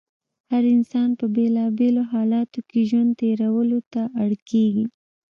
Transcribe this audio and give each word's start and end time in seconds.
هر 0.51 0.63
انسان 0.75 1.09
په 1.19 1.25
بېلا 1.35 1.65
بېلو 1.77 2.03
حالاتو 2.13 2.59
کې 2.69 2.79
ژوند 2.89 3.11
تېرولو 3.21 3.79
ته 3.93 4.01
اړ 4.23 4.31
کېږي. 4.49 4.85